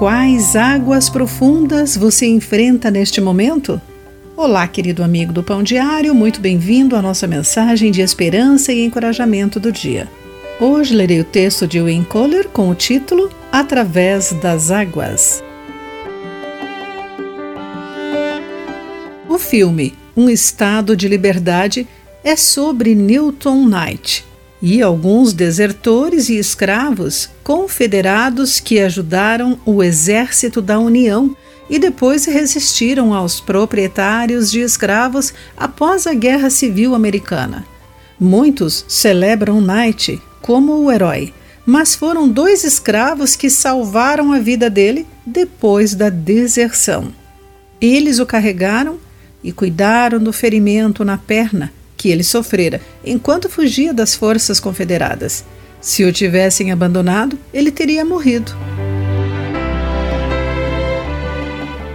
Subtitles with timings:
[0.00, 3.78] Quais águas profundas você enfrenta neste momento?
[4.34, 9.60] Olá, querido amigo do Pão Diário, muito bem-vindo à nossa mensagem de esperança e encorajamento
[9.60, 10.08] do dia.
[10.58, 15.44] Hoje lerei o texto de Wayne Kohler com o título Através das Águas.
[19.28, 21.86] O filme Um Estado de Liberdade
[22.24, 24.24] é sobre Newton Knight,
[24.62, 31.34] e alguns desertores e escravos confederados que ajudaram o exército da União
[31.68, 37.64] e depois resistiram aos proprietários de escravos após a Guerra Civil Americana.
[38.18, 41.32] Muitos celebram Knight como o herói,
[41.64, 47.12] mas foram dois escravos que salvaram a vida dele depois da deserção.
[47.80, 48.98] Eles o carregaram
[49.42, 55.44] e cuidaram do ferimento na perna que ele sofrera enquanto fugia das forças confederadas.
[55.82, 58.52] Se o tivessem abandonado, ele teria morrido.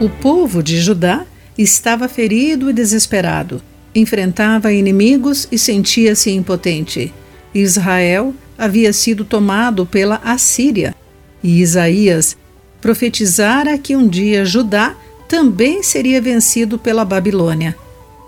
[0.00, 1.24] O povo de Judá
[1.56, 3.62] estava ferido e desesperado,
[3.94, 7.14] enfrentava inimigos e sentia-se impotente.
[7.54, 10.96] Israel havia sido tomado pela Assíria,
[11.44, 12.36] e Isaías
[12.80, 14.96] profetizara que um dia Judá
[15.28, 17.76] também seria vencido pela Babilônia.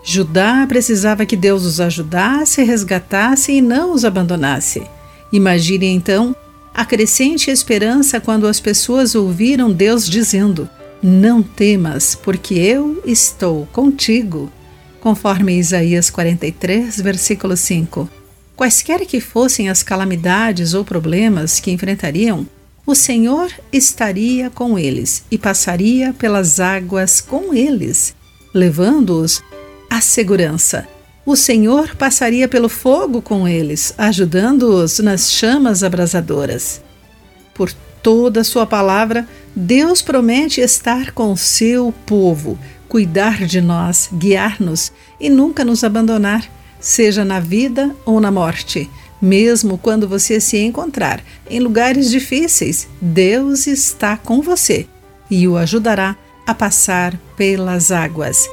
[0.05, 4.83] Judá precisava que Deus os ajudasse, resgatasse e não os abandonasse.
[5.33, 6.37] Imagine então
[6.75, 10.69] a crescente esperança quando as pessoas ouviram Deus dizendo:
[11.03, 14.53] Não temas, porque eu estou contigo.
[15.01, 18.09] Conforme Isaías 43, versículo 5.
[18.57, 22.47] Quaisquer que fossem as calamidades ou problemas que enfrentariam,
[22.87, 28.15] o Senhor estaria com eles e passaria pelas águas com eles,
[28.55, 29.43] levando-os
[29.95, 30.89] a segurança.
[31.25, 36.83] O Senhor passaria pelo fogo com eles, ajudando-os nas chamas abrasadoras.
[37.55, 44.91] Por toda a sua palavra, Deus promete estar com seu povo, cuidar de nós, guiar-nos
[45.21, 46.45] e nunca nos abandonar,
[46.81, 48.91] seja na vida ou na morte.
[49.23, 54.89] Mesmo quando você se encontrar em lugares difíceis, Deus está com você
[55.31, 58.45] e o ajudará a passar pelas águas.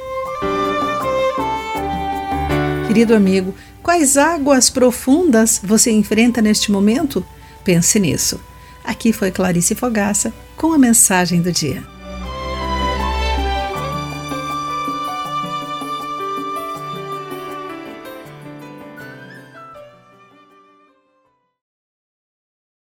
[2.92, 7.24] Querido amigo, quais águas profundas você enfrenta neste momento?
[7.64, 8.38] Pense nisso.
[8.84, 11.91] Aqui foi Clarice Fogaça com a mensagem do dia.